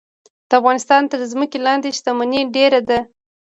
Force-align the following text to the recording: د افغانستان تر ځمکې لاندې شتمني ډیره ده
د 0.49 0.51
افغانستان 0.59 1.01
تر 1.11 1.19
ځمکې 1.31 1.57
لاندې 1.67 1.95
شتمني 1.97 2.41
ډیره 2.55 2.81
ده 2.89 2.99